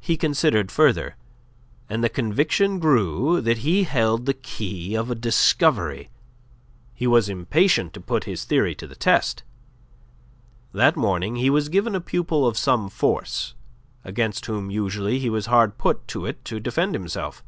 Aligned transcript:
He 0.00 0.18
considered 0.18 0.70
further, 0.70 1.16
and 1.88 2.04
the 2.04 2.10
conviction 2.10 2.78
grew 2.78 3.40
that 3.40 3.56
he 3.64 3.84
held 3.84 4.26
the 4.26 4.34
key 4.34 4.94
of 4.94 5.10
a 5.10 5.14
discovery. 5.14 6.10
He 6.92 7.06
was 7.06 7.30
impatient 7.30 7.94
to 7.94 8.02
put 8.02 8.24
his 8.24 8.44
theory 8.44 8.74
to 8.74 8.86
the 8.86 8.94
test. 8.94 9.44
That 10.74 10.94
morning 10.94 11.36
he 11.36 11.48
was 11.48 11.70
given 11.70 11.94
a 11.94 12.02
pupil 12.02 12.46
of 12.46 12.58
some 12.58 12.90
force, 12.90 13.54
against 14.04 14.44
whom 14.44 14.70
usually 14.70 15.20
he 15.20 15.30
was 15.30 15.46
hard 15.46 15.78
put 15.78 16.06
to 16.08 16.26
it 16.26 16.44
to 16.44 16.60
defend 16.60 16.94
himself. 16.94 17.42